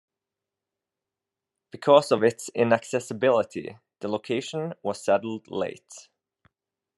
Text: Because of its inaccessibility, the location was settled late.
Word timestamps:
Because 1.69 2.11
of 2.11 2.23
its 2.23 2.49
inaccessibility, 2.55 3.77
the 3.99 4.07
location 4.07 4.73
was 4.81 5.05
settled 5.05 5.47
late. 5.47 6.09